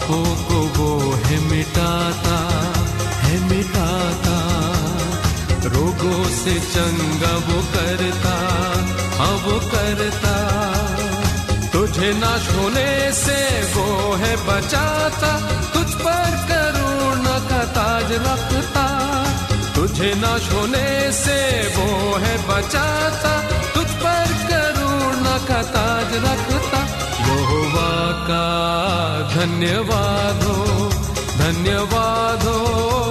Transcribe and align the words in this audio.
पापों 0.00 0.24
को 0.48 0.58
वो 0.76 1.14
है 1.24 1.38
मिटाता 1.50 2.36
है 3.22 3.34
मिटाता। 3.48 4.36
रोगों 5.74 6.22
से 6.34 6.54
चंगा 6.72 7.32
वो 7.46 7.58
करता 7.74 8.34
हाँ 9.18 9.34
वो 9.44 9.58
करता। 9.72 10.34
तुझे 11.72 12.12
नाश 12.20 12.48
होने 12.56 12.88
से 13.12 13.38
वो 13.74 14.14
है 14.22 14.34
बचाता, 14.46 15.32
तुझ 15.74 15.90
पर 15.94 16.32
करुणा 16.50 17.36
का 17.50 17.62
ताज 17.76 18.12
रखता। 18.26 18.86
तुझे 19.74 20.14
नाश 20.22 20.50
होने 20.52 20.88
से 21.14 21.38
वो 21.76 22.16
है 22.24 22.36
बचाता, 22.48 23.34
तुझ 23.74 23.88
पर 24.02 24.32
करुणा 24.50 25.36
का 25.48 25.62
ताज 25.76 26.14
रखता। 26.26 26.99
का 28.28 28.46
धन्यवाद 29.34 30.42
हो 30.42 30.90
धन्यवाद 31.38 32.42
हो। 32.42 33.09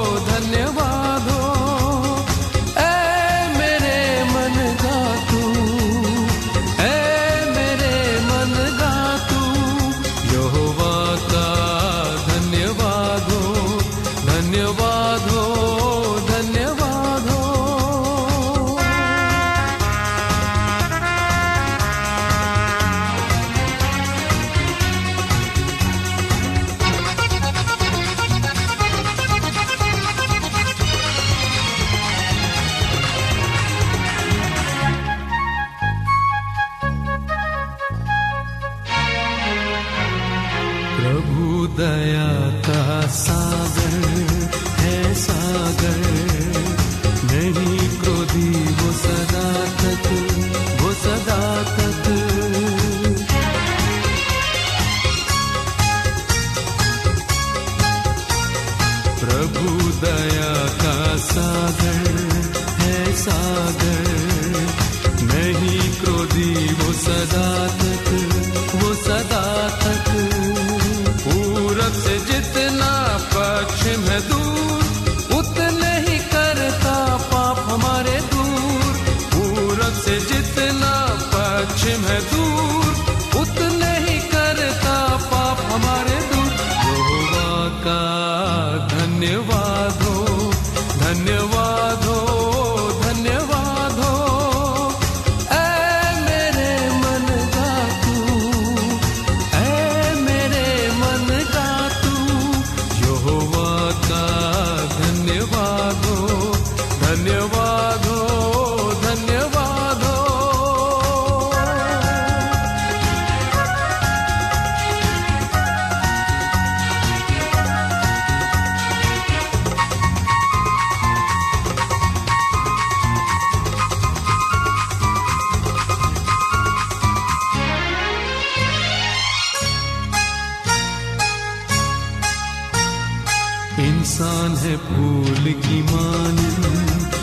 इंसान 134.19 134.55
है 134.57 134.75
फूल 134.77 135.51
की 135.63 135.81
मानन 135.83 137.18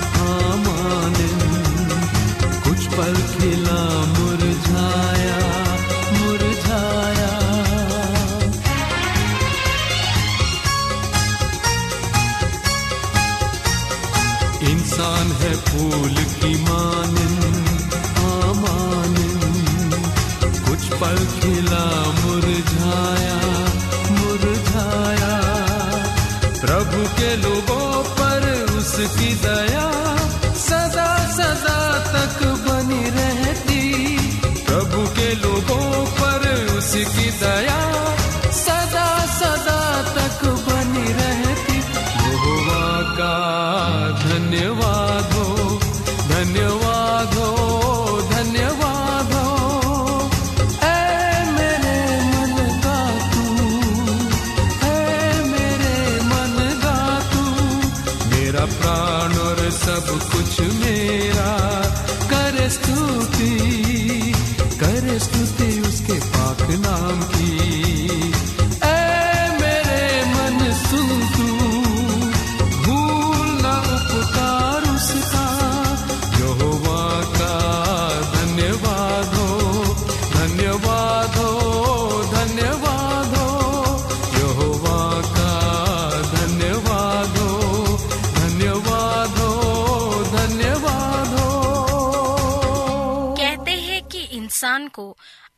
उसकी 37.06 37.31
दया 37.41 37.95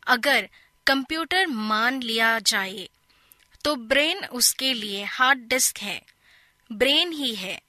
अगर 0.09 0.49
कंप्यूटर 0.87 1.47
मान 1.47 2.01
लिया 2.03 2.39
जाए 2.39 2.89
तो 3.65 3.75
ब्रेन 3.77 4.25
उसके 4.25 4.73
लिए 4.75 5.05
हार्ड 5.05 5.39
डिस्क 5.39 5.79
है। 5.79 6.03
ब्रेन 6.71 7.13
ही 7.13 7.35
है 7.35 7.61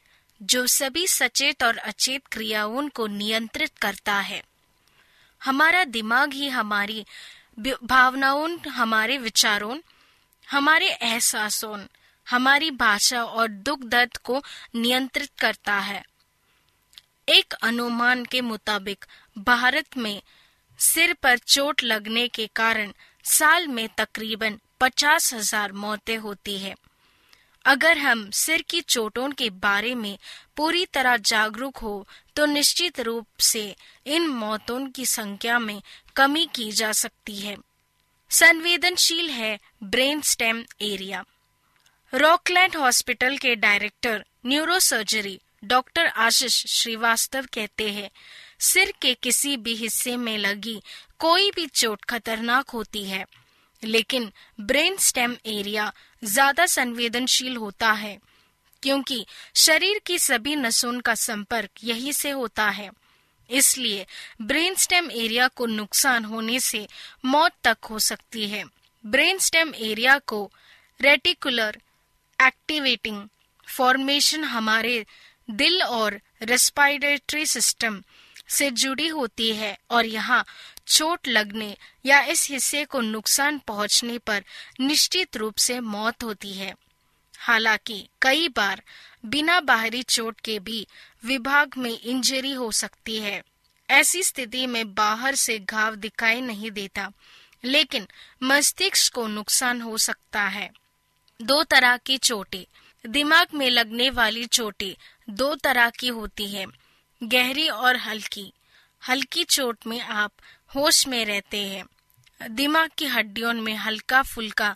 जो 0.42 0.66
सभी 0.68 1.08
सचेत 1.08 1.64
और 1.64 1.78
अचेत 1.78 2.28
क्रियाओं 2.28 2.88
को 2.90 3.08
नियंत्रित 3.08 3.78
करता 3.78 4.20
है। 4.20 4.44
हमारा 5.42 5.84
दिमाग 5.84 6.34
ही 6.34 6.50
हमारी 6.50 7.06
भावनाओं, 7.84 8.58
हमारे 8.60 9.18
विचारों, 9.18 9.80
हमारे 10.48 10.90
एहसासों, 10.90 11.80
हमारी 12.28 12.72
भाषा 12.72 13.24
और 13.24 13.48
दुख 13.48 13.80
दर्द 13.80 14.18
को 14.18 14.42
नियंत्रित 14.76 15.30
करता 15.40 15.80
है। 15.80 16.04
एक 17.30 17.54
अनुमान 17.54 18.26
के 18.26 18.42
मुताबिक, 18.42 19.06
भारत 19.38 19.98
में 19.98 20.22
सिर 20.80 21.14
पर 21.14 21.38
चोट 21.38 21.84
लगने 21.84 22.28
के 22.28 22.48
कारण 22.56 22.92
साल 23.26 23.68
में 23.68 23.88
तकरीबन 23.98 24.60
पचास 24.82 25.34
हज़ार 25.34 25.72
मौतें 25.74 26.18
होती 26.18 26.58
है। 26.58 26.76
अगर 27.66 27.98
हम 27.98 28.30
सिर 28.32 28.62
की 28.62 28.82
चोटों 28.82 29.30
के 29.32 29.50
बारे 29.60 29.94
में 29.96 30.18
पूरी 30.58 30.86
तरह 30.86 31.18
जागरूक 31.18 31.78
हो 31.78 32.08
तो 32.36 32.46
निश्चित 32.46 33.00
रूप 33.00 33.28
से 33.42 33.64
इन 34.08 34.28
मौतों 34.28 34.80
की 34.88 35.06
संख्या 35.06 35.58
में 35.60 35.82
कमी 36.16 36.46
की 36.56 36.72
जा 36.72 36.92
सकती 36.94 37.38
है। 37.38 37.58
संवेदनशील 38.32 39.30
है 39.30 39.58
brain 39.84 40.22
stem 40.24 40.64
area. 40.82 41.24
Rockland 42.14 42.76
hospital 42.76 43.38
के 43.38 43.56
director, 43.58 44.24
neurosurgery, 44.46 45.40
doctor 45.64 46.08
Ashish 46.08 46.66
Srivastava 46.72 47.48
कहते 47.54 47.90
हैं 47.92 48.10
सिर 48.60 48.94
के 49.02 49.14
किसी 49.14 49.56
भी 49.58 49.76
हिस्से 49.76 50.16
में 50.18 50.38
लगी 50.38 50.82
कोई 51.20 51.52
भी 51.52 51.66
चोट 51.68 52.06
खतरनाक 52.06 52.70
होती 52.70 53.04
है। 53.06 53.26
लेकिन 53.84 54.32
ब्रेन 54.60 54.98
स्टेम 55.00 55.36
एरिया 55.48 55.92
ज़्यादा 56.24 56.66
संवेदनशील 56.68 57.56
होता 57.58 57.92
है, 57.92 58.18
क्योंकि 58.84 59.26
शरीर 59.58 60.00
की 60.06 60.18
सभी 60.20 60.56
नसों 60.56 61.00
का 61.00 61.16
संपर्क 61.18 61.84
यही 61.84 62.14
से 62.14 62.30
होता 62.32 62.70
है। 62.70 62.90
इसलिए 63.50 64.06
ब्रेन 64.42 64.76
स्टेम 64.76 65.10
एरिया 65.12 65.48
को 65.48 65.66
नुकसान 65.68 66.26
होने 66.26 66.60
से 66.60 66.86
मौत 67.26 67.52
तक 67.64 67.86
हो 67.86 68.00
सकती 68.02 68.48
है। 68.50 68.64
ब्रेन 69.04 69.38
स्टेम 69.40 69.74
एरिया 69.76 70.18
को 70.28 70.50
रेटिकुलर 71.00 71.78
एक्टिवेटिंग 72.40 73.28
फॉर्मेशन 73.68 74.44
हमारे 74.46 75.06
दिल 75.52 75.82
और 75.84 76.20
रेस्पिरेटरी 76.42 77.46
सिस्टम 77.48 78.02
से 78.50 78.72
जुड़ी 78.72 79.08
होती 79.08 79.56
है 79.56 79.78
और 79.90 80.06
यहाँ 80.06 80.46
चोट 80.88 81.28
लगने 81.28 81.78
या 82.06 82.22
इस 82.22 82.50
हिस्से 82.50 82.86
को 82.86 83.02
नुकसान 83.02 83.60
पहुँचने 83.60 84.18
पर 84.18 84.44
निश्चित 84.80 85.38
रूप 85.38 85.58
से 85.58 85.80
मौत 85.80 86.24
होती 86.24 86.54
है। 86.54 86.76
हालाँकि 87.38 88.08
कई 88.22 88.48
बार 88.48 88.84
बिना 89.26 89.60
बाहरी 89.60 90.04
चोट 90.04 90.40
के 90.40 90.60
भी 90.60 90.88
विभाग 91.26 91.72
में 91.78 92.00
इंजरी 92.00 92.52
हो 92.52 92.72
सकती 92.72 93.20
है। 93.20 93.44
ऐसी 93.90 94.24
स्थिति 94.24 94.68
में 94.68 94.94
बाहर 94.94 95.36
से 95.36 95.60
घाव 95.60 95.96
दिखाई 95.96 96.42
नहीं 96.42 96.72
देता, 96.72 97.12
लेकिन 97.64 98.08
मस्तिष्क 98.44 99.14
को 99.14 99.28
नुकसान 99.28 99.82
हो 99.82 99.98
सकता 99.98 100.44
है। 100.44 100.72
दो 101.42 101.64
तरह 101.64 101.98
की 101.98 102.18
चोटें। 102.18 102.66
दिमाग 103.10 103.48
में 103.54 103.70
लगने 103.70 104.10
वाली 104.10 104.46
चोटें 104.46 104.96
दो 105.30 105.56
तरह 105.56 105.90
की 105.90 106.08
होती 106.08 106.52
है। 106.52 106.66
गहरी 107.24 107.70
और 107.70 107.96
हल्की। 107.96 108.54
हल्की 109.10 109.44
चोट 109.44 109.88
में 109.88 110.02
आप 110.02 110.32
होश 110.76 111.08
में 111.08 111.26
रहते 111.26 111.58
हैं। 111.58 111.86
दिमाग 112.50 112.90
की 112.98 113.06
हड्डियों 113.06 113.54
में 113.54 113.76
हल्का 113.76 114.22
फुल्का 114.22 114.76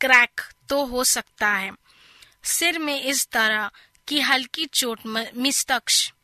क्रैक 0.00 0.40
तो 0.68 0.84
हो 0.84 1.04
सकता 1.04 1.48
है। 1.48 1.70
सिर 2.44 2.78
में 2.78 3.02
इस 3.02 3.28
तरह 3.28 3.70
की 4.08 4.20
हल्की 4.20 4.66
चोट 4.66 5.00
म- 5.06 5.26
मस्तिष्क 5.36 6.14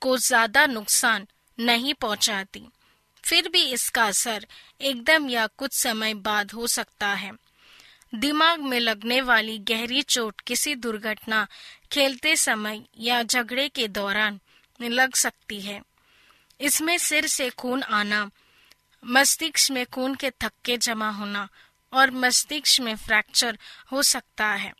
को 0.00 0.16
ज़्यादा 0.16 0.66
नुकसान 0.66 1.26
नहीं 1.58 1.94
पहुंचाती। 1.94 2.68
फिर 3.24 3.48
भी 3.48 3.62
इसका 3.62 4.04
असर 4.04 4.46
एकदम 4.80 5.28
या 5.28 5.46
कुछ 5.46 5.72
समय 5.72 6.14
बाद 6.14 6.52
हो 6.52 6.66
सकता 6.66 7.08
है। 7.08 7.32
दिमाग 8.14 8.60
में 8.60 8.80
लगने 8.80 9.20
वाली 9.20 9.58
गहरी 9.58 10.02
चोट 10.02 10.40
किसी 10.40 10.74
दुर्घटना, 10.74 11.46
खेलते 11.92 12.36
समय 12.36 12.82
या 12.98 13.22
झगड़े 13.22 13.68
के 13.68 13.88
दौरान 13.88 14.40
लग 14.80 15.14
सकती 15.14 15.60
है। 15.60 15.82
इसमें 16.60 16.98
सिर 16.98 17.26
से 17.26 17.50
खून 17.50 17.82
आना, 17.82 18.30
मस्तिष्क 19.04 19.70
में 19.70 19.86
खून 19.86 20.14
के 20.14 20.30
थक्के 20.30 20.76
जमा 20.76 21.10
होना 21.10 21.48
और 21.92 22.10
मस्तिष्क 22.10 22.82
में 22.82 22.96
फ्रैक्चर 22.96 23.58
हो 23.92 24.02
सकता 24.02 24.46
है। 24.46 24.72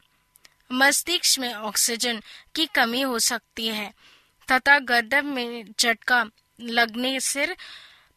मस्तिष्क 0.72 1.40
में 1.40 1.54
ऑक्सीजन 1.54 2.22
की 2.54 2.66
कमी 2.66 3.00
हो 3.00 3.18
सकती 3.18 3.68
है 3.68 3.94
तथा 4.52 4.78
गर्दन 4.78 5.26
में 5.26 5.64
झटका 5.80 6.30
लगने 6.60 7.20
सिर 7.20 7.56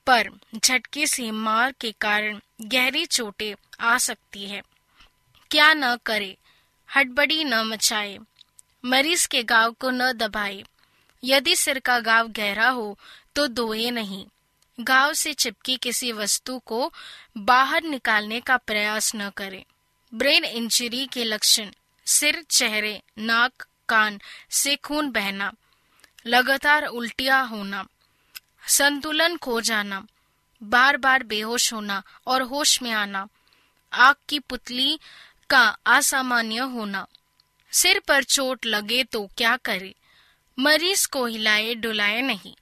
पर 0.08 0.30
झटके 0.56 1.08
से 1.08 1.32
मार 1.32 1.72
के 1.72 1.92
कारण 1.92 2.40
गहरी 2.62 3.06
चोटें 3.06 3.56
आ 3.80 3.98
सकती 3.98 4.48
है। 4.48 4.62
क्या 5.52 5.74
न 5.74 5.96
करे, 5.96 6.38
हड़बड़ी 6.96 7.44
न 7.44 7.54
मचाए, 7.56 8.20
मरीज़ 8.86 9.28
के 9.28 9.44
गाव 9.44 9.72
को 9.72 9.90
न 9.90 10.12
दबाए। 10.12 10.64
यदि 11.24 11.56
सिर 11.56 11.80
का 11.80 12.00
गाव 12.00 12.28
गहरा 12.28 12.70
हो 12.70 12.98
तो 13.36 13.48
धोए 13.48 13.90
नहीं। 13.90 14.26
गाव 14.80 15.14
से 15.14 15.34
चिपकी 15.34 15.78
किसी 15.78 16.12
वस्तु 16.12 16.60
को 16.60 16.92
बाहर 17.38 17.84
निकालने 17.84 18.40
का 18.40 18.58
प्रयास 18.58 19.12
न 19.16 19.30
करें। 19.30 19.64
ब्रेन 20.14 20.46
इंजरी 20.46 21.06
के 21.06 21.24
लक्षण, 21.24 21.72
सिर, 22.06 22.46
चेहरे, 22.50 23.02
नाक, 23.18 23.66
कान 23.90 24.20
से 24.50 24.76
खून 24.76 25.12
बहना, 25.12 25.54
लगातार 26.28 26.86
उल्टियाँ 26.86 27.48
होना, 27.48 27.86
संतुलन 28.68 29.38
खो 29.38 29.62
जाना 29.62 30.06
बार 30.64 30.98
बार 30.98 31.24
बेहोश 31.24 31.74
होना 31.74 32.04
और 32.28 32.42
होश 32.42 32.82
में 32.82 32.92
आना 32.92 33.28
आग 33.94 34.16
की 34.30 34.40
पुतली 34.40 35.00
का 35.50 35.78
असामान्य 35.86 36.58
होना। 36.58 37.06
सिर 37.72 38.00
पर 38.00 38.24
चोट 38.24 38.66
लगे 38.66 39.04
तो 39.04 39.30
क्या 39.38 39.56
करे? 39.58 39.96
मरीज़ 40.58 41.08
को 41.08 41.26
हिलाए 41.26 41.74
डुलाए 41.74 42.22
नहीं। 42.22 42.54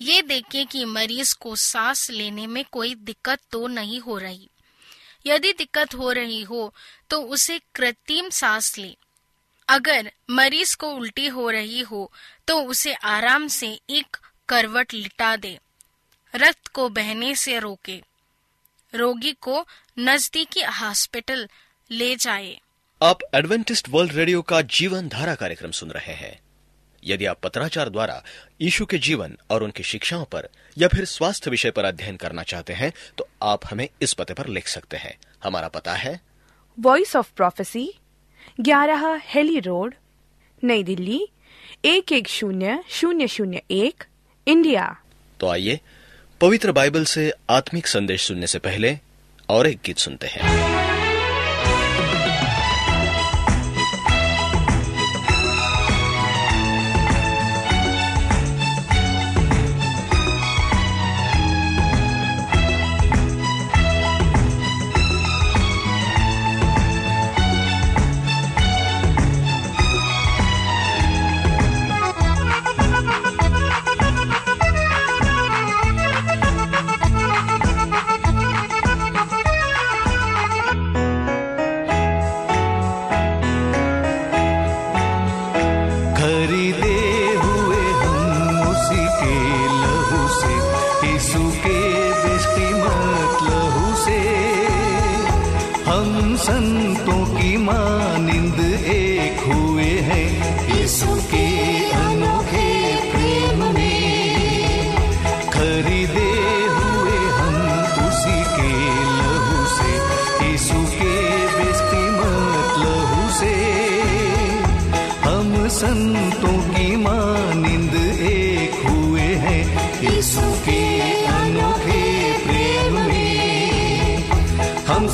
ये 0.00 0.22
देखे 0.22 0.64
कि 0.64 0.84
मरीज़ 0.84 1.34
को 1.40 1.56
सांस 1.56 2.10
लेने 2.10 2.46
में 2.46 2.64
कोई 2.72 2.94
दिक्कत 2.94 3.40
तो 3.50 3.66
नहीं 3.66 4.00
हो 4.00 4.18
रही। 4.18 4.48
यदि 5.26 5.52
दिक्कत 5.52 5.94
हो 5.94 6.12
रही 6.12 6.42
हो 6.42 6.74
तो 7.10 7.20
उसे 7.22 7.60
कृत्रिम 7.74 8.28
सांस 8.30 8.78
ले। 8.78 8.96
अगर 9.68 10.12
मरीज़ 10.30 10.76
को 10.76 10.90
उल्टी 10.90 11.26
हो 11.26 11.50
रही 11.50 11.80
हो 11.80 12.10
तो 12.48 12.62
उसे 12.62 12.94
आराम 12.94 13.46
से 13.48 13.80
एक 13.90 14.16
करवट 14.48 14.94
लिटा 14.94 15.36
दे। 15.36 15.58
रक्त 16.34 16.66
को 16.66 16.88
बहने 16.88 17.34
से 17.34 17.58
रोके। 17.58 18.00
रोगी 18.94 19.32
को 19.32 19.66
नजदीकी 19.98 20.62
हॉस्पिटल 20.62 21.48
ले 21.90 22.14
जाए। 22.16 22.60
आप 23.02 23.18
एडवेंटिस्ट 23.34 23.88
वर्ल्ड 23.88 24.12
रेडियो 24.12 24.42
का 24.42 24.60
जीवन 24.62 25.08
धारा 25.08 25.34
कार्यक्रम 25.34 25.70
सुन 25.70 25.90
रहे 25.90 26.14
हैं। 26.14 26.47
यदि 27.04 27.26
आप 27.26 27.40
पत्राचार 27.42 27.88
द्वारा 27.88 28.22
यीशु 28.60 28.86
के 28.86 28.98
जीवन 28.98 29.36
और 29.50 29.62
उनकी 29.62 29.82
शिक्षाओं 29.82 30.24
पर 30.24 30.48
या 30.78 30.88
फिर 30.88 31.04
स्वास्थ्य 31.04 31.50
विषय 31.50 31.70
पर 31.70 31.84
अध्ययन 31.84 32.16
करना 32.16 32.42
चाहते 32.42 32.72
हैं 32.72 32.92
तो 33.18 33.28
आप 33.42 33.60
हमें 33.70 33.88
इस 34.02 34.12
पते 34.12 34.34
पर 34.34 34.46
लिख 34.46 34.68
सकते 34.68 34.96
हैं। 34.96 35.16
हमारा 35.44 35.68
पता 35.68 35.94
है। 35.94 36.20
वॉइस 36.80 37.16
ऑफ़ 37.16 37.30
प्रोफेसी 37.36 37.94
ग्यारह 38.60 39.20
हेली 39.24 39.60
रोड 39.60 39.94
नई 40.64 40.82
दिल्ली 40.82 41.28
एक 41.84 42.12
एक 42.12 42.28
शून्य 42.28 42.82
शून्य 42.90 43.28
शून्य 43.28 43.62
एक 43.70 44.04
इंडिया। 44.46 45.00
तो 45.40 45.48
आइए 45.48 45.80
पवित्र 46.40 46.72
बाइबल 46.72 47.04
से 47.04 47.32
आत्मिक 47.50 47.86
संदेश 47.86 48.22
सुनने 48.22 48.46
से 48.46 48.58
पहले 48.58 48.98
और 49.48 49.66
एक 49.66 49.80
गीत 49.84 49.98
सुनते 49.98 50.26
हैं। 50.26 50.87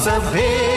सभे 0.04 0.73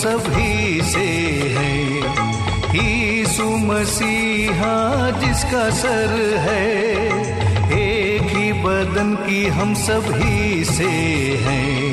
सभी 0.00 0.82
से 0.82 1.06
है। 1.56 1.74
यीशु 2.74 3.44
मसीहा 3.44 5.10
जिसका 5.10 5.70
सर 5.70 6.14
है, 6.38 6.68
एक 7.78 8.22
ही 8.22 8.52
बदन 8.52 9.14
की 9.28 9.46
हम 9.46 9.74
सभी 9.74 10.64
से 10.64 10.90
है। 11.42 11.90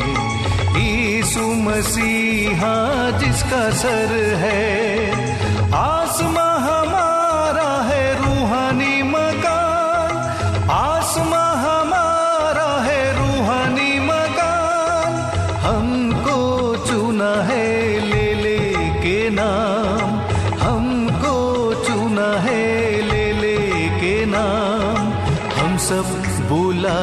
यीशु 0.79 1.39
मसीहा 1.39 2.75
जिसका 3.19 3.69
सर 3.69 4.15
है 4.37 5.06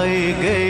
बुलाए 0.03 0.62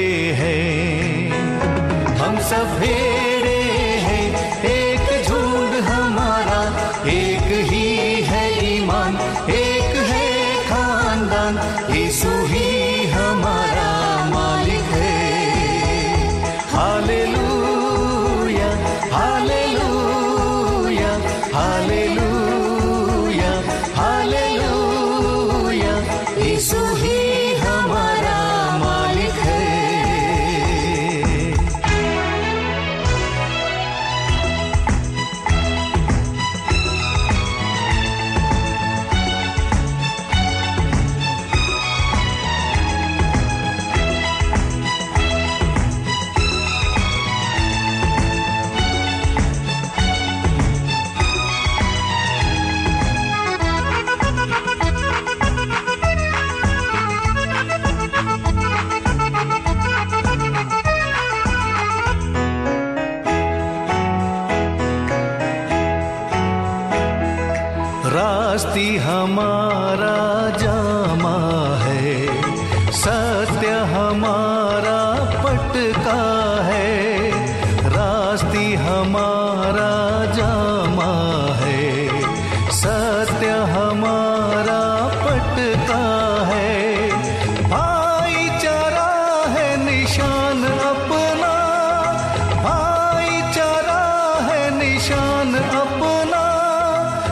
निशान 95.05 95.55
अपना 95.55 96.43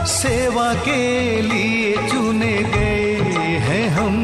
सेवा 0.05 0.73
के 0.73 1.41
लिए 1.41 1.93
चुने 2.09 2.57
गए 2.63 3.13
हैं 3.67 3.87
हम। 3.89 4.15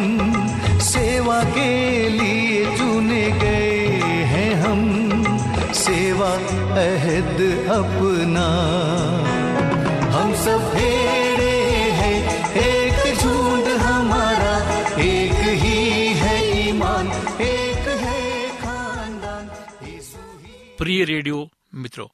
सेवा 0.80 1.44
के 1.44 1.72
लिए 2.10 2.78
चुने 2.78 3.24
गए 3.32 3.88
हैं 4.34 4.54
हम। 4.56 4.82
सेवा 5.74 6.30
अहद 6.84 7.42
अपना। 7.70 8.46
हम 10.12 10.36
सब 10.36 10.70
भेड़े 10.76 11.58
हैं, 11.92 12.18
एक 12.56 13.18
झुंड 13.18 13.68
हमारा, 13.82 14.56
एक 15.02 15.42
ही 15.64 16.08
है 16.14 16.70
ईमान, 16.70 17.08
एक 17.42 17.88
है 18.06 18.50
खानदान। 18.50 19.50
प्रिय 20.78 21.04
रेडियो 21.04 21.50
मित्रों 21.76 22.08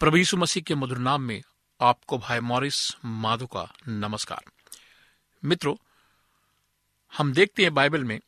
प्रभु 0.00 0.16
यीशु 0.16 0.36
मसीह 0.36 0.62
के 0.62 0.74
मधुर 0.74 0.98
नाम 0.98 1.22
में 1.22 1.42
आपको 1.80 2.18
भाई 2.18 2.40
मॉरिस 2.40 2.96
माधो 3.04 3.46
का 3.46 3.72
नमस्कार। 3.88 4.44
मित्रों, 5.44 5.76
हम 7.18 7.32
देखते 7.32 7.62
हैं 7.62 7.74
बाइबल 7.74 8.04
में, 8.04 8.20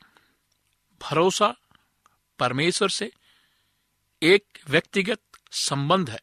भरोसा 1.01 1.57
परमेश्वर 2.39 2.89
से 2.89 3.13
एक 4.23 4.45
व्यक्तिगत 4.69 5.21
संबंध 5.53 6.11
है। 6.11 6.21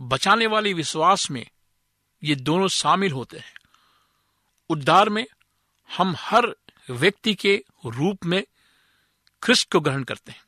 बचाने 0.00 0.46
वाले 0.46 0.72
विश्वास 0.72 1.30
में 1.30 1.46
ये 2.22 2.34
दोनों 2.34 2.68
शामिल 2.68 3.12
होते 3.12 3.38
हैं। 3.38 3.54
उद्धार 4.68 5.08
में 5.08 5.26
हम 5.96 6.14
हर 6.18 6.56
व्यक्ति 6.90 7.34
के 7.34 7.64
रूप 7.86 8.24
में 8.24 8.44
ख्रिस्त 9.42 9.72
को 9.72 9.80
ग्रहण 9.80 10.04
करते 10.04 10.32
हैं। 10.32 10.44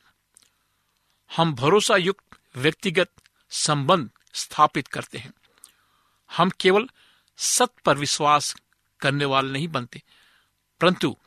हम 1.37 1.53
भरोसा 1.53 1.95
युक्त 1.95 2.57
व्यक्तिगत 2.57 3.11
संबंध 3.49 4.09
स्थापित 4.33 4.87
करते 4.87 5.17
हैं। 5.17 5.33
हम 6.37 6.49
केवल 6.49 6.89
सत्य 7.37 7.81
पर 7.85 7.97
विश्वास 7.97 8.55
करने 8.99 9.25
वाले 9.25 9.51
नहीं 9.51 9.67
बनते, 9.67 10.03
परंतु 10.81 11.17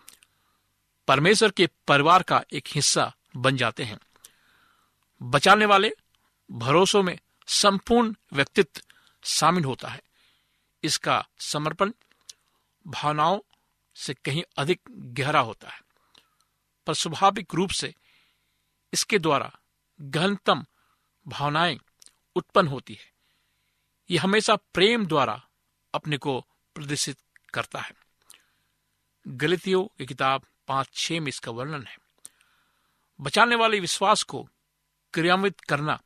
परमेश्वर 1.09 1.51
के 1.51 1.69
परिवार 1.89 2.23
का 2.23 2.45
एक 2.53 2.65
हिस्सा 2.69 3.15
बन 3.37 3.57
जाते 3.57 3.85
हैं। 3.85 3.99
बचाने 5.23 5.67
वाले 5.67 5.93
भरोसों 6.51 7.03
में 7.03 7.19
संपूर्ण 7.47 8.15
व्यक्तित्व 8.33 8.81
शामिल 9.25 9.65
होता 9.65 9.89
है। 9.89 10.03
इसका 10.83 11.27
समर्पण 11.39 11.93
भावनाओं 12.87 13.41
से 13.95 14.15
कहीं 14.15 14.43
अधिक 14.59 14.81
गहरा 14.91 15.41
होता 15.41 15.69
है। 15.69 15.83
पर 16.87 16.95
स्वाभाविक 16.95 17.55
रूप 17.55 17.71
से 17.71 17.95
इसके 18.93 19.19
द्वारा 19.19 19.53
गहनतम 20.01 20.65
भावनाएँ 21.29 21.79
उत्पन्न 22.37 22.69
होती 22.69 22.95
है। 22.95 23.13
यह 24.11 24.23
हमेशा 24.23 24.57
प्रेम 24.57 25.07
द्वारा 25.07 25.43
अपने 25.95 26.17
को 26.17 26.41
प्रदर्शित 26.75 27.19
करता 27.55 27.81
है। 27.81 27.93
गलतियों 29.29 29.85
की 29.99 30.07
किताब 30.07 30.47
पाँच 30.69 30.89
छह 30.95 31.21
में 31.21 31.29
इसका 31.29 31.53
वर्णन 31.53 31.87
है। 31.87 31.97
बचाने 33.21 33.57
वाले 33.57 33.81
विश्वास 33.81 34.23
को 34.23 34.49
क्रियान्वित 35.15 35.61
करना 35.61 36.01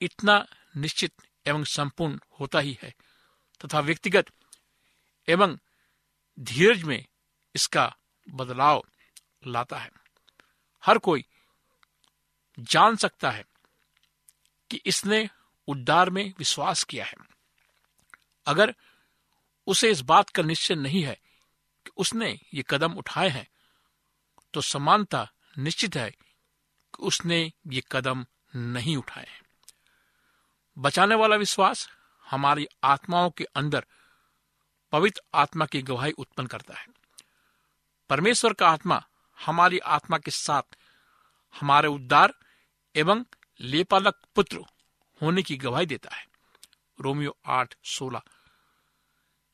इतना 0.00 0.46
निश्चित 0.76 1.12
एवं 1.46 1.64
संपूर्ण 1.64 2.18
होता 2.40 2.58
ही 2.58 2.78
है 2.82 2.94
तथा 3.60 3.80
व्यक्तिगत 3.80 4.26
एवं 5.28 5.58
धीरज 6.40 6.82
में 6.82 7.04
इसका 7.54 7.96
बदलाव 8.28 8.82
लाता 9.46 9.78
है। 9.78 9.90
हर 10.82 10.98
कोई 10.98 11.24
जान 12.58 12.96
सकता 12.96 13.30
है 13.30 13.44
कि 14.72 14.80
इसने 14.86 15.28
उद्धार 15.68 16.10
में 16.10 16.32
विश्वास 16.38 16.82
किया 16.84 17.04
है। 17.04 17.14
अगर 18.46 18.74
उसे 19.66 19.90
इस 19.90 20.00
बात 20.00 20.30
का 20.30 20.42
निश्चय 20.42 20.74
नहीं 20.74 21.02
है 21.02 21.14
कि 21.86 21.90
उसने 21.96 22.40
ये 22.54 22.64
कदम 22.70 22.92
उठाए 22.92 23.28
हैं 23.28 23.46
तो 24.54 24.60
समानता 24.60 25.26
निश्चित 25.58 25.96
है 25.96 26.10
कि 26.10 27.02
उसने 27.02 27.40
ये 27.66 27.82
कदम 27.92 28.24
नहीं 28.56 28.96
उठाए 28.96 29.26
हैं। 29.26 29.40
बचाने 30.78 31.14
वाला 31.14 31.36
विश्वास 31.36 31.88
हमारी 32.26 32.66
आत्माओं 32.84 33.30
के 33.30 33.44
अंदर 33.44 33.84
पवित्र 34.92 35.22
आत्मा 35.34 35.66
की 35.66 35.82
गवाही 35.82 36.12
उत्पन्न 36.12 36.46
करता 36.46 36.74
है। 36.74 36.86
परमेश्वर 38.10 38.52
का 38.52 38.68
आत्मा 38.68 39.02
हमारी 39.38 39.78
आत्मा 39.78 40.18
के 40.18 40.30
साथ 40.30 40.76
हमारे 41.54 41.88
उद्धार 41.88 42.34
एवं 42.94 43.24
लेपालक 43.62 44.20
पुत्र 44.34 44.60
होने 45.22 45.42
की 45.42 45.56
गवाही 45.56 45.86
देता 45.86 46.16
है। 46.16 46.26
रोमियो 47.00 47.38
आठ, 47.46 47.74
सोलह। 47.84 48.22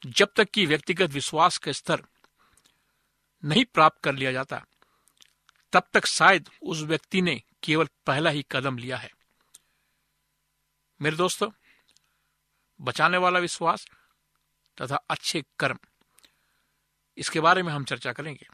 जब 0.06 0.32
तक 0.36 0.50
कि 0.50 0.66
व्यक्तिगत 0.66 1.10
विश्वास 1.10 1.58
का 1.58 1.72
स्तर 1.72 2.04
नहीं 3.44 3.64
प्राप्त 3.64 4.02
कर 4.04 4.14
लिया 4.14 4.32
जाता, 4.32 4.64
तब 5.72 5.88
तक 5.92 6.06
शायद 6.06 6.50
उस 6.62 6.78
व्यक्ति 6.78 7.22
ने 7.22 7.42
केवल 7.62 7.88
पहला 8.06 8.30
ही 8.30 8.46
कदम 8.50 8.78
लिया 8.78 8.96
है। 8.96 9.10
मेरे 11.02 11.16
दोस्तों, 11.16 11.50
बचाने 12.80 13.16
वाला 13.16 13.38
विश्वास 13.38 13.86
तथा 14.82 14.96
अच्छे 14.96 15.44
कर्म, 15.58 15.78
इसके 17.16 17.40
बारे 17.40 17.62
में 17.62 17.72
हम 17.72 17.84
चर्चा 17.84 18.12
करेंगे। 18.12 18.46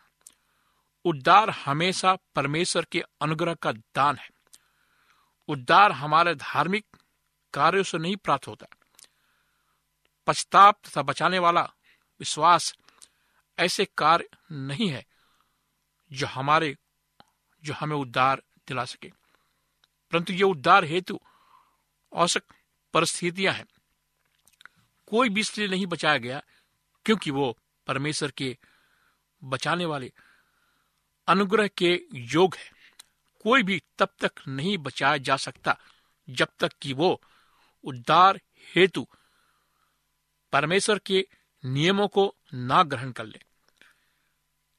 उद्धार 1.04 1.50
हमेशा 1.50 2.16
परमेश्वर 2.34 2.84
के 2.84 3.04
अनुग्रह 3.20 3.54
का 3.54 3.72
दान 3.72 4.16
है। 4.16 4.33
उद्धार 5.48 5.92
हमारे 5.92 6.34
धार्मिक 6.34 6.86
कार्यों 7.54 7.82
से 7.82 7.98
नहीं 7.98 8.16
प्राप्त 8.16 8.48
होता। 8.48 8.66
पश्चाताप 10.26 10.80
तथा 10.84 11.02
बचाने 11.02 11.38
वाला 11.38 11.62
विश्वास 12.20 12.76
ऐसे 13.58 13.84
कार्य 13.84 14.28
नहीं 14.52 14.88
है 14.88 15.06
जो 16.12 16.26
हमारे, 16.26 16.76
जो 17.64 17.74
हमें 17.74 17.96
उद्धार 17.96 18.42
दिला 18.68 18.84
सके। 18.84 19.08
परंतु 20.10 20.32
ये 20.32 20.42
उद्धार 20.42 20.84
हेतु 20.84 21.20
औसक 22.12 22.42
परिस्थितियाँ 22.92 23.54
हैं। 23.54 23.66
कोई 25.06 25.28
भी 25.28 25.40
इसलिए 25.40 25.68
नहीं 25.68 25.86
बचाया 25.86 26.18
गया 26.18 26.42
क्योंकि 27.04 27.30
वो 27.30 27.58
परमेश्वर 27.86 28.30
के 28.30 28.58
बचाने 29.44 29.84
वाले 29.84 30.12
अनुग्रह 31.26 31.68
के 31.68 32.06
योग 32.14 32.54
है। 32.54 32.73
कोई 33.44 33.62
भी 33.62 33.82
तब 33.98 34.08
तक 34.20 34.32
नहीं 34.48 34.78
बचाया 34.78 35.16
जा 35.16 35.36
सकता, 35.36 35.78
जब 36.30 36.48
तक 36.58 36.72
कि 36.82 36.92
वो 36.92 37.22
उद्धार 37.84 38.40
हेतु 38.74 39.08
परमेश्वर 40.52 40.98
के 40.98 41.28
नियमों 41.64 42.08
को 42.08 42.36
ना 42.54 42.82
ग्रहण 42.82 43.12
कर 43.12 43.24
ले। 43.26 43.40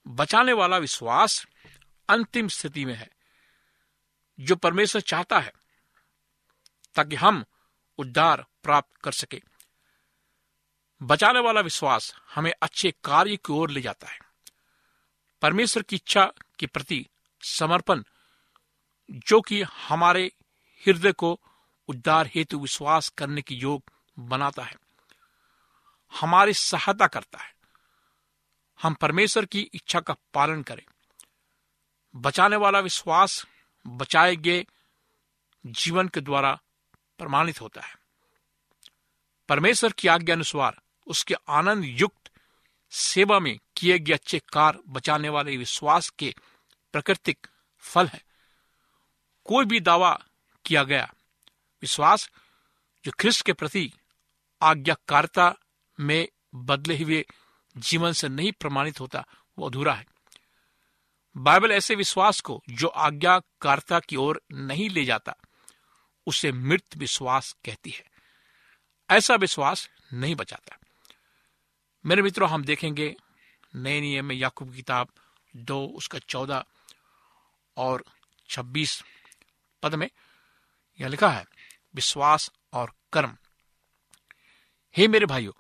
बचाने 0.07 0.53
वाला 0.53 0.77
विश्वास 0.77 1.47
अंतिम 2.09 2.47
स्थिति 2.47 2.85
में 2.85 2.93
है, 2.93 3.09
जो 4.39 4.55
परमेश्वर 4.55 5.01
चाहता 5.01 5.39
है, 5.39 5.53
ताकि 6.95 7.15
हम 7.15 7.45
उद्धार 7.97 8.45
प्राप्त 8.63 8.97
कर 8.97 9.11
सके। 9.11 9.41
बचाने 11.03 11.39
वाला 11.39 11.61
विश्वास 11.61 12.15
हमें 12.35 12.53
अच्छे 12.61 12.91
कार्य 13.03 13.35
की 13.35 13.53
ओर 13.53 13.69
ले 13.69 13.81
जाता 13.81 14.07
है। 14.07 14.19
परमेश्वर 15.41 15.83
की 15.83 15.95
इच्छा 15.95 16.31
के 16.59 16.65
प्रति 16.65 17.07
समर्पण 17.41 18.03
जो 19.11 19.41
कि 19.41 19.61
हमारे 19.61 20.31
हृदय 20.87 21.11
को 21.11 21.39
उद्धार 21.87 22.29
हेतु 22.35 22.59
विश्वास 22.59 23.09
करने 23.09 23.41
की 23.41 23.55
योग 23.55 23.83
बनाता 24.19 24.63
है। 24.63 24.75
हमारी 26.21 26.53
सहायता 26.53 27.07
करता 27.07 27.39
है। 27.39 27.55
हम 28.81 28.93
परमेश्वर 28.93 29.45
की 29.45 29.61
इच्छा 29.61 29.99
का 29.99 30.15
पालन 30.33 30.63
करें। 30.63 30.85
बचाने 32.15 32.55
वाला 32.55 32.79
विश्वास 32.79 33.47
बचाए 33.87 34.35
गए 34.35 34.65
जीवन 35.65 36.07
के 36.07 36.21
द्वारा 36.21 36.59
प्रमाणित 37.17 37.61
होता 37.61 37.81
है। 37.81 37.95
परमेश्वर 39.49 39.91
की 39.91 40.07
आज्ञा 40.07 40.35
अनुसार 40.35 40.81
उसके 41.07 41.35
आनंद 41.49 41.83
युक्त 41.85 42.31
सेवा 42.91 43.39
में 43.39 43.59
किए 43.77 43.99
गए 43.99 44.13
अच्छे 44.13 44.39
कार्य 44.39 44.79
बचाने 44.87 45.29
वाले 45.29 45.57
विश्वास 45.57 46.09
के 46.09 46.35
प्राकृतिक 46.91 47.47
फल 47.77 48.07
है। 48.07 48.34
कोई 49.45 49.65
भी 49.65 49.79
दावा 49.79 50.23
किया 50.65 50.83
गया। 50.83 51.13
विश्वास 51.81 52.31
जो 53.05 53.11
ख्रिस्त 53.19 53.45
के 53.45 53.53
प्रति 53.53 53.93
आज्ञाकारिता 54.61 55.55
में 55.99 56.29
बदले 56.55 57.03
हुए 57.03 57.25
जीवन 57.77 58.11
से 58.11 58.29
नहीं 58.29 58.51
प्रमाणित 58.51 58.99
होता, 58.99 59.25
वो 59.57 59.69
अधूरा 59.69 59.93
है। 59.93 60.05
बाइबल 61.37 61.71
ऐसे 61.71 61.95
विश्वास 61.95 62.41
को 62.41 62.63
जो 62.69 62.87
आज्ञाकारिता 62.87 63.99
की 63.99 64.15
ओर 64.15 64.41
नहीं 64.51 64.89
ले 64.89 65.05
जाता, 65.05 65.35
उसे 66.27 66.51
मृत 66.51 66.97
विश्वास 66.97 67.55
कहती 67.65 67.89
है। 67.89 68.05
ऐसा 69.09 69.35
विश्वास 69.35 69.89
नहीं 70.13 70.35
बचाता। 70.35 70.77
मेरे 72.05 72.21
मित्रों, 72.21 72.49
हम 72.49 72.63
देखेंगे 72.63 73.15
नए 73.75 74.01
नियम 74.01 74.25
में 74.25 74.35
याकूब 74.35 74.69
की 74.69 74.75
किताब 74.75 75.07
दो, 75.55 75.85
उसका 75.85 76.19
चौदह 76.19 76.63
और 77.77 78.05
छब्बीस 78.49 79.03
पद 79.85 79.95
में 79.95 80.09
यह 80.99 81.07
लिखा 81.07 81.29
है, 81.29 81.45
विश्वास 81.95 82.49
और 82.73 82.93
कर्म। 83.13 83.37
हे 84.95 85.07
मेरे 85.07 85.25
भाइयों, 85.25 85.51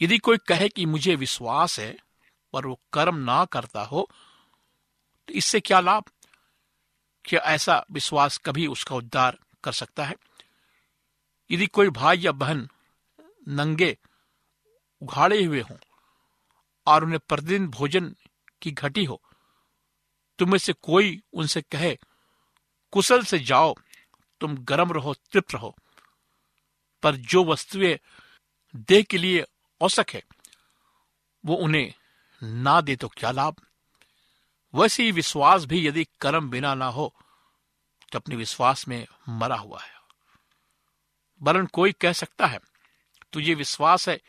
यदि 0.00 0.18
कोई 0.18 0.38
कहे 0.38 0.68
कि 0.68 0.86
मुझे 0.86 1.14
विश्वास 1.16 1.78
है, 1.80 1.96
पर 2.52 2.66
वो 2.66 2.78
कर्म 2.92 3.16
ना 3.16 3.44
करता 3.44 3.82
हो 3.82 4.08
तो 5.28 5.34
इससे 5.34 5.60
क्या 5.60 5.80
लाभ? 5.80 6.04
क्या 7.24 7.40
ऐसा 7.44 7.84
विश्वास 7.90 8.38
कभी 8.38 8.66
उसका 8.66 8.96
उद्धार 8.96 9.38
कर 9.64 9.72
सकता 9.72 10.04
है? 10.04 10.14
यदि 11.50 11.66
कोई 11.66 11.90
भाई 11.90 12.18
या 12.18 12.32
बहन 12.32 12.68
नंगे, 13.48 13.96
उघाड़े 15.02 15.42
हुए 15.44 15.60
हों 15.60 15.76
और 16.86 17.04
उन्हें 17.04 17.20
प्रतिदिन 17.28 17.68
भोजन 17.68 18.14
की 18.62 18.70
घटी 18.70 19.04
हो 19.04 19.20
तुम 20.38 20.50
में 20.50 20.58
से 20.58 20.72
कोई 20.72 21.20
उनसे 21.32 21.62
कहे 21.62 21.96
कुशल 22.92 23.22
से 23.22 23.38
जाओ, 23.40 23.74
तुम 24.40 24.56
गर्म 24.58 24.92
रहो, 24.92 25.14
तृप्त 25.14 25.54
रहो। 25.54 25.74
पर 27.02 27.16
जो 27.16 27.44
वस्तुएँ 27.44 27.98
देह 28.74 29.02
के 29.02 29.18
लिए 29.18 29.44
औसक 29.80 30.10
है, 30.10 30.22
वो 31.44 31.54
उन्हें 31.56 31.92
ना 32.42 32.80
दे 32.80 32.96
तो 32.96 33.08
क्या 33.08 33.30
लाभ? 33.30 33.56
वैसे 34.74 35.02
ही 35.02 35.12
विश्वास 35.12 35.64
भी 35.64 35.86
यदि 35.86 36.04
कर्म 36.20 36.50
बिना 36.50 36.74
ना 36.74 36.86
हो 36.86 37.12
तो 38.12 38.18
अपने 38.18 38.36
विश्वास 38.36 38.86
में 38.88 39.06
मरा 39.28 39.56
हुआ 39.56 39.80
है। 39.82 39.94
वरन 41.40 41.66
कोई 41.66 41.92
कह 41.92 42.12
सकता 42.12 42.46
है, 42.46 42.58
तुझे 43.32 43.54
विश्वास 43.54 44.08
है 44.08 44.20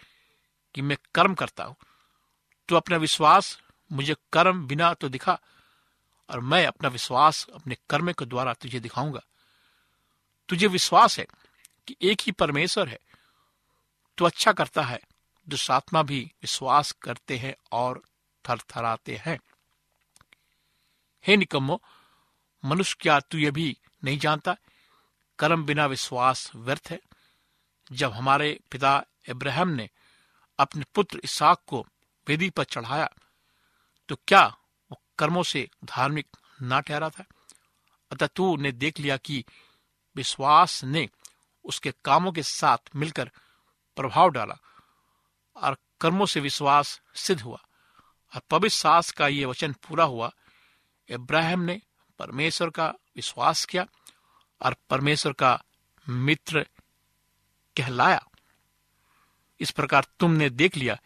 कि 0.76 0.82
मैं 0.82 0.98
कर्म 1.16 1.34
करता 1.34 1.64
हूँ 1.64 1.76
तो 2.70 2.76
अपना 2.76 2.98
विश्वास 2.98 3.60
मुझे 3.92 4.16
कर्म 4.34 4.66
बिना 4.68 4.94
तो 4.94 5.10
दिखा 5.10 5.40
और 6.30 6.40
मैं 6.40 6.66
अपना 6.68 6.90
विश्वास 6.90 7.48
अपने 7.54 7.78
कर्म 7.90 8.12
के 8.12 8.26
द्वारा 8.26 8.54
तुझे 8.54 8.80
दिखाऊँगा। 8.80 9.22
तुझे 10.50 10.68
विश्वास 10.68 11.20
है 11.20 11.26
कि 11.88 11.96
एक 12.02 12.22
ही 12.22 12.32
परमेश्वर 12.32 12.90
है। 12.90 13.00
तो 14.18 14.26
अच्छा 14.26 14.52
करता 14.52 14.82
है, 14.82 15.00
दुष्टात्मा 15.50 16.04
भी 16.04 16.32
विश्वास 16.42 16.92
करते 16.92 17.38
हैं 17.38 17.56
और 17.72 18.02
थरथराते 18.50 19.16
हैं। 19.26 19.40
हे 21.28 21.38
निकम्मो, 21.38 21.82
मनुष्य 22.66 22.98
क्या 23.00 23.20
तू 23.20 23.38
ये 23.38 23.52
भी 23.52 23.78
नहीं 24.04 24.20
जानता? 24.20 24.58
कर्म 25.40 25.66
बिना 25.66 25.86
विश्वास 25.86 26.52
व्यर्थ 26.56 26.88
है। 26.90 27.00
जब 27.92 28.12
हमारे 28.12 28.60
पिता 28.72 29.04
इब्राहिम 29.30 29.68
ने 29.68 29.90
अपने 30.60 30.84
पुत्र 30.96 31.22
इसाक 31.24 31.62
को 31.68 31.88
वेदी 32.28 32.50
पर 32.50 32.64
चढ़ाया 32.64 33.10
तो 34.10 34.16
क्या 34.28 34.58
कर्मों 35.20 35.44
से 35.44 35.70
धार्मिक 35.86 36.28
ना 36.62 36.80
ठहरा 36.80 37.10
था। 37.10 37.26
अतः 38.12 38.28
तू 38.28 38.58
ने 38.58 38.72
देख 38.72 39.00
लिया 39.00 39.18
कि 39.18 39.46
विश्वास 40.16 40.84
ने 40.84 41.10
उसके 41.66 41.94
कामों 42.06 42.32
के 42.32 42.44
साथ 42.44 42.78
मिलकर 42.96 43.32
प्रभाव 43.96 44.30
डाला 44.30 44.58
और 45.56 45.78
कर्मों 46.02 46.26
से 46.26 46.40
विश्वास 46.40 47.02
सिद्ध 47.16 47.42
हुआ 47.42 47.58
और 48.36 48.42
पवित्र 48.50 48.76
सास 48.76 49.12
का 49.12 49.28
ये 49.28 49.46
वचन 49.46 49.74
पूरा 49.74 50.04
हुआ। 50.04 50.32
इब्राहिम 51.10 51.60
ने 51.60 51.82
परमेश्वर 52.20 52.70
का 52.70 52.88
विश्वास 53.16 53.66
किया 53.66 53.86
और 54.62 54.76
परमेश्वर 54.90 55.34
का 55.34 55.64
मित्र 56.10 56.68
कहलाया। 57.78 58.26
इस 59.60 59.72
प्रकार 59.72 60.06
तुमने 60.20 60.50
देख 60.50 60.78
लिया 60.78 60.98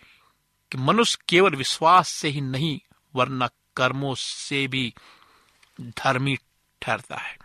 कि 0.71 0.77
मनुष्य 0.77 1.19
केवल 1.29 1.55
विश्वास 1.55 2.09
से 2.09 2.29
ही 2.29 2.41
नहीं, 2.41 2.79
वरना 3.15 3.49
कर्मों 3.75 4.15
से 4.15 4.67
भी 4.67 4.93
धर्मी 5.81 6.37
ठहरता 6.81 7.15
है। 7.15 7.37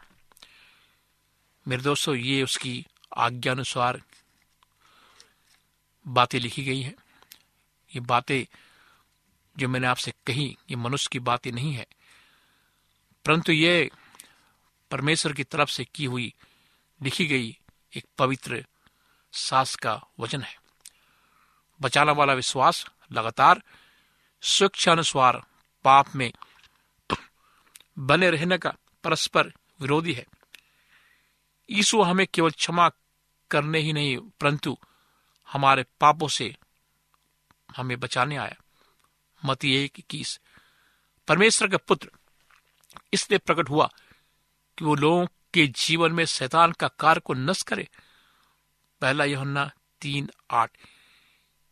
मेरे 1.69 1.83
दोस्तों, 1.83 2.15
ये 2.15 2.43
उसकी 2.43 2.87
आज्ञा 3.17 3.53
अनुसार 3.53 4.03
बातें 6.07 6.41
लिखी 6.41 6.65
गई 6.65 6.83
हैं। 6.83 6.95
ये 7.95 8.01
बातें 8.01 8.57
जो 9.59 9.69
मैंने 9.69 9.87
आपसे 9.87 10.15
कही, 10.27 10.57
ये 10.71 10.77
मनुष्य 10.77 11.09
की 11.13 11.19
बातें 11.19 11.53
नहीं 11.53 11.73
है। 11.73 11.87
परंतु 13.25 13.53
ये 13.53 13.91
परमेश्वर 14.91 15.33
की 15.33 15.45
तरफ़ 15.45 15.71
से 15.71 15.85
की 15.85 16.05
हुई, 16.05 16.35
लिखी 17.03 17.27
गई 17.27 17.59
एक 17.97 18.05
पवित्र 18.19 18.67
सास 19.33 19.77
का 19.77 20.03
वचन 20.19 20.43
है। 20.43 20.57
बचाने 21.81 22.13
वाला 22.13 22.33
विश्वास 22.33 22.87
लगातार 23.13 23.63
स्वेच्छानुसार 24.43 25.43
पाप 25.87 26.17
में 26.17 26.33
बने 27.99 28.31
रहने 28.31 28.59
का 28.59 28.75
परस्पर 29.05 29.47
विरोधी 29.81 30.13
है। 30.13 30.27
यीशु 31.71 32.03
हमें 32.03 32.27
केवल 32.27 32.51
क्षमा 32.51 32.91
करने 33.51 33.79
ही 33.79 33.93
नहीं, 33.93 34.19
परंतु 34.19 34.79
हमारे 35.53 35.83
पापों 36.01 36.29
से 36.29 36.57
हमें 37.77 38.01
बचाने 38.01 38.37
आया। 38.37 38.57
मती 39.45 39.77
एक 39.77 39.93
इक्कीस। 39.99 40.41
परमेश्वर 41.29 41.69
का 41.69 41.77
पुत्र 41.77 42.11
इसलिए 43.13 43.39
प्रकट 43.39 43.71
हुआ 43.71 43.89
कि 44.79 44.85
वो 44.85 44.95
लोगों 44.95 45.27
के 45.55 45.67
जीवन 45.67 46.13
में 46.13 46.25
शैतान 46.25 46.73
का 46.73 46.89
कार्य 46.89 47.21
को 47.21 47.35
नष्ट 47.35 47.67
करे। 47.67 47.89
पहला 49.01 49.25
यहोन्ना 49.25 49.71
तीन 50.01 50.31
आठ। 50.51 50.71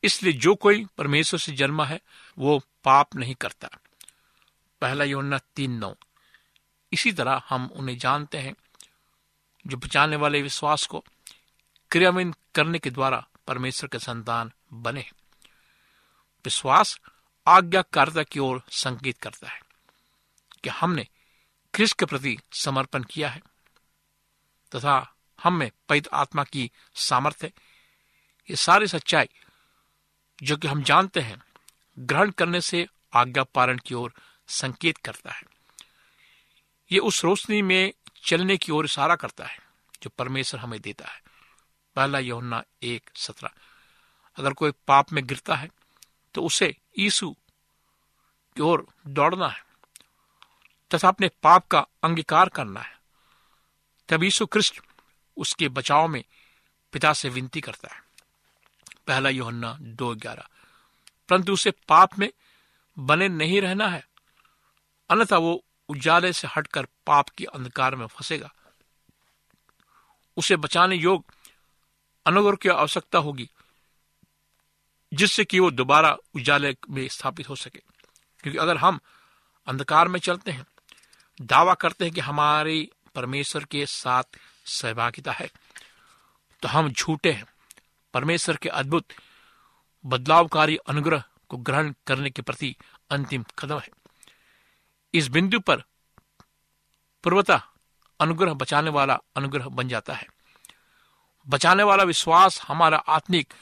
इसलिए 0.03 0.33
जो 0.33 0.55
कोई 0.55 0.87
परमेश्वर 0.99 1.41
से 1.41 1.53
जन्मा 1.53 1.85
है, 1.85 2.01
वो 2.39 2.59
पाप 2.85 3.17
नहीं 3.17 3.35
करता। 3.35 3.69
पहला 4.85 5.05
योना 5.05 5.39
तीन 5.57 5.73
नौ। 5.73 5.95
इसी 6.93 7.13
तरह 7.13 7.43
हम 7.49 7.67
उन्हें 7.73 7.97
जानते 7.99 8.39
हैं, 8.39 8.55
जो 9.67 9.77
बचाने 9.77 10.17
वाले 10.17 10.43
विश्वास 10.43 10.87
को 10.87 11.05
क्रियान्वित 11.91 12.35
करने 12.55 12.79
के 12.79 12.91
द्वारा 12.91 13.27
परमेश्वर 13.47 13.89
के 13.89 13.99
संतान 13.99 14.51
बने 14.73 15.05
विश्वास 16.45 16.99
आज्ञाकारिता 17.47 18.23
की 18.23 18.41
ओर 18.41 18.63
संकेत 18.71 19.19
करता 19.19 19.49
है 19.49 19.61
कि 20.65 20.71
हमने 20.71 21.07
ख्रिस्त 21.75 21.99
के 21.99 22.05
प्रति 22.05 22.37
समर्पण 22.53 23.03
किया 23.03 23.29
है, 23.29 23.41
तथा 24.73 25.15
हम 25.39 25.55
में 25.55 25.71
पैद 25.89 26.09
आत्मा 26.13 26.45
की 26.45 26.71
सामर्थ्य 26.95 27.53
ये 28.49 28.57
सारी 28.57 28.87
सच्चाई, 28.87 29.29
जो 30.43 30.57
कि 30.57 30.69
हम 30.69 30.83
जानते 30.83 31.21
हैं, 31.21 31.43
ग्रहण 31.99 32.31
करने 32.31 32.61
से 32.61 32.87
आज्ञा 33.15 33.43
पारण 33.45 33.79
की 33.79 33.95
ओर 33.95 34.15
संकेत 34.49 34.97
करता 34.97 35.33
है। 35.33 35.43
ये 36.93 36.99
उस 36.99 37.25
रोशनी 37.25 37.63
में 37.63 37.93
चलने 38.25 38.57
की 38.57 38.73
ओर 38.73 38.85
इशारा 38.85 39.17
करता 39.17 39.47
है, 39.47 39.59
जो 40.03 40.11
परमेश्वर 40.11 40.61
हमें 40.61 40.81
देता 40.81 41.09
है। 41.09 41.23
पहला 41.97 42.19
यौना 42.19 42.65
एक 42.83 43.11
सत्रह। 43.17 43.51
अगर 44.39 44.53
कोई 44.53 44.71
पाप 44.71 45.13
में 45.13 45.27
गिरता 45.27 45.55
है 45.55 45.71
तो 46.35 46.43
उसे 46.43 46.77
ईसु 46.99 47.31
की 48.57 48.63
ओर 48.63 48.87
दौड़ना 49.07 49.49
है, 49.49 49.65
तथा 50.95 51.09
अपने 51.09 51.29
पाप 51.29 51.67
का 51.67 51.87
अंगीकार 52.05 52.49
करना 52.49 52.81
है। 52.81 52.99
तब 54.09 54.23
यीशु 54.23 54.47
कृष्ण 54.47 54.83
उसके 55.37 55.69
बचाव 55.69 56.09
में 56.09 56.25
पिता 56.93 57.13
से 57.13 57.29
विनती 57.29 57.61
करता 57.61 57.95
है। 57.95 58.05
पहला 59.07 59.29
योहन्ना 59.29 59.79
दो 59.81 60.15
ग्यारह। 60.15 60.49
परंतु 61.29 61.53
उसे 61.53 61.71
पाप 61.71 62.19
में 62.19 62.33
बने 62.99 63.29
नहीं 63.29 63.61
रहना 63.61 63.89
है 63.89 64.09
अन्यथा 65.15 65.39
वो 65.39 65.65
उजाले 65.89 66.33
से 66.33 66.49
हटकर 66.57 66.87
पाप 67.07 67.29
के 67.29 67.45
अंधकार 67.45 67.95
में 67.97 68.07
फंसेगा। 68.07 68.53
उसे 70.37 70.57
बचाने 70.57 70.97
योग 70.97 71.25
अनुग्रह 72.27 72.57
की 72.57 72.69
आवश्यकता 72.69 73.19
होगी, 73.19 73.49
जिससे 75.15 75.45
कि 75.45 75.59
वो 75.59 75.71
दोबारा 75.71 76.17
उजाले 76.35 76.77
में 76.91 77.09
स्थापित 77.09 77.49
हो 77.49 77.57
सके। 77.57 77.79
क्योंकि 78.43 78.59
अगर 78.59 78.77
हम 78.77 79.01
अंधकार 79.67 80.09
में 80.09 80.21
चलते 80.21 80.51
हैं, 80.51 80.67
दावा 81.41 81.75
करते 81.75 82.05
हैं 82.05 82.15
कि 82.15 82.21
हमारी 82.21 82.91
परमेश्वर 83.15 83.65
के 83.65 83.87
साथ 83.87 84.25
सहभागिता 84.67 85.33
है 85.33 85.51
तो 86.63 86.69
हम 86.69 86.89
झूठे 86.89 87.33
हैं। 87.33 87.47
परमेश्वर 88.15 88.57
के 88.57 88.69
अद्भुत, 88.69 89.05
बदलावकारी 90.07 90.77
अनुग्रह 90.77 91.23
को 91.49 91.57
ग्रहण 91.57 91.93
करने 92.07 92.31
के 92.31 92.43
प्रति 92.43 92.77
अंतिम 93.11 93.45
कदम 93.59 93.79
है। 93.79 93.89
इस 95.15 95.29
बिंदु 95.29 95.61
पर 95.61 95.77
पूर्वता 97.25 97.69
अनुग्रह 98.21 98.55
बचाने 98.55 98.91
वाला 98.91 99.19
अनुग्रह 99.37 99.69
बन 99.69 99.89
जाता 99.89 100.15
है। 100.15 100.27
बचाने 101.49 101.83
वाला 101.83 102.03
विश्वास 102.03 102.63
हमारा 102.63 102.99
आत्मिक 102.99 103.55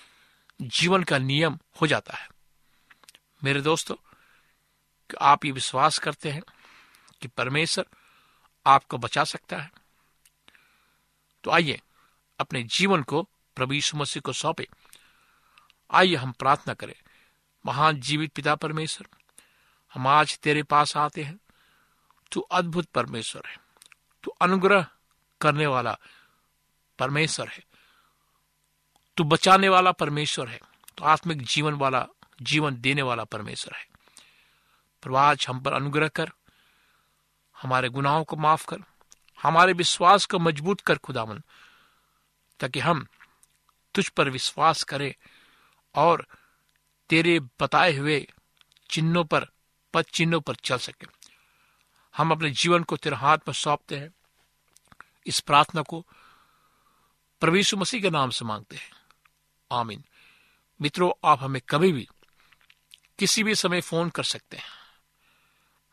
जीवन 0.63 1.03
का 1.03 1.19
नियम 1.19 1.59
हो 1.81 1.87
जाता 1.87 2.17
है। 2.17 2.29
मेरे 3.45 3.61
दोस्तों 3.61 3.97
आप 5.21 5.45
ये 5.45 5.53
विश्वास 5.53 5.99
करते 5.99 6.31
हैं 6.31 6.43
कि 7.21 7.29
परमेश्वर 7.29 7.87
आपको 8.67 8.99
बचा 8.99 9.25
सकता 9.25 9.57
है। 9.57 9.71
तो 11.45 11.51
आइए 11.51 11.81
अपने 12.39 12.63
जीवन 12.63 13.03
को 13.03 13.23
प्रभु 13.57 13.75
यीशु 13.75 13.97
मसीह 13.97 14.21
को 14.21 14.33
सौंपे। 14.33 14.69
आइए 15.91 16.15
हम 16.15 16.33
प्रार्थना 16.33 16.75
करें। 16.75 16.95
महान 17.67 18.01
जीवित 18.01 18.33
पिता 18.33 18.55
परमेश्वर 18.55 19.22
हम 19.95 20.07
आज 20.07 20.39
तेरे 20.39 20.63
पास 20.63 20.97
आते 20.97 21.23
हैं। 21.23 21.41
तू 22.33 22.41
अद्भुत 22.41 22.87
परमेश्वर 22.87 23.43
है। 23.47 23.57
तू 24.25 24.31
अनुग्रह 24.31 24.87
करने 25.41 25.67
वाला 25.67 25.99
परमेश्वर 26.99 27.49
है। 27.49 27.65
तू 29.17 29.25
बचाने 29.25 29.69
वाला 29.69 29.93
परमेश्वर 29.93 30.49
है। 30.49 30.61
तो 30.99 31.05
आत्मिक 31.05 31.43
जीवन 31.43 31.73
वाला, 31.73 32.07
जीवन 32.43 32.81
देने 32.81 33.03
वाला 33.03 33.25
परमेश्वर 33.25 33.77
है। 33.77 33.87
पर 35.03 35.15
आज 35.17 35.47
हम 35.49 35.61
पर 35.61 35.73
अनुग्रह 35.73 36.09
कर, 36.09 36.31
हमारे 37.63 37.89
गुनाहों 37.89 38.25
को 38.25 38.37
माफ़ 38.37 38.67
कर, 38.69 38.77
हमारे 39.43 39.73
विश्वास 39.73 40.27
को 40.27 40.39
मज़बूत 40.39 40.81
कर 40.81 40.99
खुदावन, 40.99 41.43
ताकि 42.61 42.81
हम 42.81 43.07
तुझ 43.95 44.09
पर 44.09 44.31
विश्वास 44.31 44.83
करें 44.83 45.15
और 45.95 46.27
तेरे 47.09 47.41
बताए 47.41 47.97
हुए 47.97 48.33
चिन्हों 48.91 49.25
पर 49.25 49.52
पद 49.95 50.03
चिन्हों 50.03 50.41
पर 50.41 50.55
चल 50.55 50.79
सके। 50.79 51.07
हम 52.17 52.31
अपने 52.31 52.51
जीवन 52.51 52.83
को 52.83 52.97
तेरे 52.97 53.17
हाथ 53.17 53.39
में 53.39 53.53
सौंपते 53.53 53.99
हैं। 53.99 54.15
इस 55.27 55.41
प्रार्थना 55.41 55.83
को 55.83 56.07
प्रवीषु 57.41 57.77
मसीह 57.77 58.03
के 58.03 58.11
नाम 58.11 58.31
से 58.31 58.45
मांगते 58.45 58.77
हैं। 58.77 58.91
आमीन। 59.73 60.05
मित्रों, 60.83 61.29
आप 61.29 61.43
हमें 61.43 61.63
कभी 61.69 61.93
भी 61.93 62.09
किसी 63.19 63.43
भी 63.43 63.55
समय 63.55 63.81
फ़ोन 63.81 64.11
कर 64.11 64.23
सकते 64.23 64.57
हैं। 64.57 64.71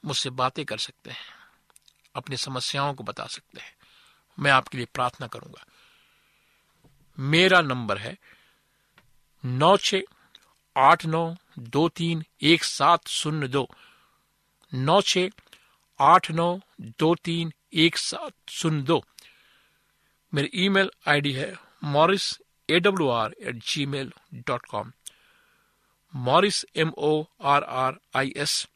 मुझसे 0.05 0.29
बातें 0.29 0.65
कर 0.65 0.77
सकते 0.77 1.09
हैं। 1.09 1.39
अपनी 2.15 2.38
समस्याओं 2.38 2.93
को 2.93 3.03
बता 3.03 3.25
सकते 3.25 3.62
हैं। 3.62 3.77
मैं 4.39 4.51
आपके 4.51 4.77
लिए 4.77 4.88
प्रार्थना 4.93 5.27
करूँगा। 5.27 5.65
मेरा 7.19 7.62
नंबर 7.62 7.97
है 7.97 8.17
नौ 9.45 9.77
छ 9.77 9.95
आठ 10.77 11.05
नौ 11.05 11.35
दो 11.59 11.89
तीन 11.89 12.25
एक 12.41 12.63
सात 12.63 13.07
शून्य 13.07 13.47
दो। 13.47 13.69
नौ 14.73 14.99
छ 15.01 15.29
आठ 15.99 16.29
नौ 16.32 16.47
दो 16.99 17.13
तीन 17.23 17.51
एक 17.84 17.97
सात 17.97 18.34
शून्य 18.51 18.82
दो। 18.84 19.01
मेरी 20.34 20.49
ईमेल 20.65 20.89
आईडी 21.08 21.32
है 21.34 21.53
Morris 21.84 22.32
A 22.69 22.79
W 22.79 23.08
R 23.10 23.36
at 23.41 23.55
gmail 23.86 24.12
dot 24.47 24.65
com 24.65 24.91
Morris 26.13 26.63
M 26.75 26.91
O 26.97 27.23
R 27.53 27.63
R 27.84 27.99
I 28.15 28.34
S 28.38 28.67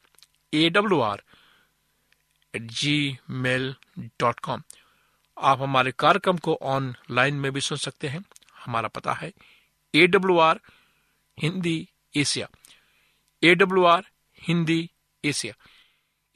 A 0.53 0.69
W 0.69 0.99
R 1.01 1.23
at 2.53 2.71
gmail 3.29 3.73
dot 3.99 4.39
com 4.39 4.63
आप 5.37 5.61
हमारे 5.61 5.91
कार्यक्रम 5.99 6.37
को 6.37 6.57
ऑनलाइन 6.61 7.35
में 7.35 7.51
भी 7.53 7.61
सुन 7.61 7.77
सकते 7.77 8.07
हैं। 8.07 8.23
हमारा 8.65 8.87
पता 8.87 9.13
है 9.13 9.31
A 9.93 10.05
W 10.07 10.37
R 10.39 10.59
Hindi 11.37 11.77
Asia. 12.15 12.47
A 13.43 13.55
W 13.55 13.83
R 13.85 14.03
Hindi 14.41 14.89
Asia. 15.23 15.53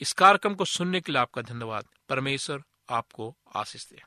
इस 0.02 0.12
कार्यक्रम 0.14 0.54
को 0.54 0.66
सुनने 0.66 1.00
के 1.00 1.12
लिए 1.12 1.22
आपका 1.22 1.42
धन्यवाद। 1.42 1.84
परमेश्वर 2.10 2.60
आपको 2.90 3.34
आशीष 3.56 3.86
दे। 3.86 4.02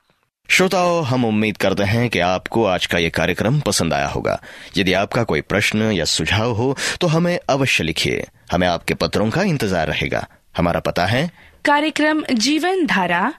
श्रोताओं 0.49 1.03
हम 1.05 1.25
उम्मीद 1.25 1.57
करते 1.57 1.83
हैं 1.83 2.09
कि 2.09 2.19
आपको 2.19 2.63
आज 2.65 2.85
का 2.85 2.97
ये 2.97 3.09
कार्यक्रम 3.09 3.59
पसंद 3.61 3.93
आया 3.93 4.07
होगा। 4.07 4.39
यदि 4.77 4.93
आपका 4.93 5.23
कोई 5.23 5.41
प्रश्न 5.43 5.91
या 5.91 6.05
सुझाव 6.05 6.51
हो 6.51 6.75
तो 7.01 7.07
हमें 7.07 7.37
अवश्य 7.49 7.83
लिखिए। 7.83 8.25
हमें 8.51 8.67
आपके 8.67 8.93
पत्रों 8.93 9.29
का 9.29 9.43
इंतज़ार 9.43 9.87
रहेगा। 9.87 10.25
हमारा 10.57 10.79
पता 10.79 11.05
है 11.05 11.29
कार्यक्रम 11.65 12.23
Jeevan 12.39 12.85
Dhara 12.85 13.33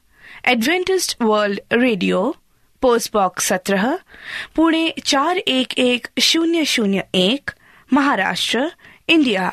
Adventist 0.47 1.17
World 1.23 1.61
Radio 1.73 2.35
post 2.83 3.12
box 3.12 3.49
सत्रह 3.49 3.99
पुणे 4.57 4.88
चार 5.05 5.38
एक 5.38 5.79
एक 5.81 6.09
शून्य 6.23 6.65
शून्य 6.67 7.09
एक 7.17 7.51
महाराष्ट्र 7.91 8.71
इंडिया। 9.09 9.53